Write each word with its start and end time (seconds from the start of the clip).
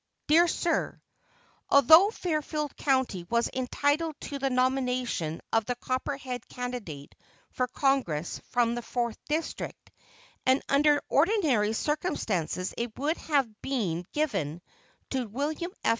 Dear 0.25 0.47
Sir: 0.47 0.99
Although 1.69 2.09
Fairfield 2.09 2.75
County 2.75 3.23
was 3.29 3.51
entitled 3.53 4.15
to 4.21 4.39
the 4.39 4.49
nomination 4.49 5.41
of 5.53 5.65
the 5.65 5.75
copperhead 5.75 6.47
candidate 6.47 7.13
for 7.51 7.67
Congress 7.67 8.41
from 8.49 8.73
the 8.73 8.81
Fourth 8.81 9.19
District, 9.29 9.91
and 10.43 10.63
under 10.67 11.03
ordinary 11.07 11.73
circumstances 11.73 12.73
it 12.79 12.97
would 12.97 13.17
have 13.17 13.47
been 13.61 14.07
given 14.11 14.63
to 15.11 15.25
William 15.27 15.71
F. 15.83 15.89